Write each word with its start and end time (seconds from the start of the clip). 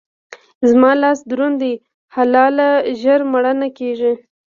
زما 0.69 0.91
لاس 1.01 1.19
دروند 1.29 1.57
دی؛ 1.61 1.73
حلاله 2.15 2.69
ژر 3.01 3.19
مړه 3.31 3.53
نه 3.61 3.67
کېږي. 3.77 4.13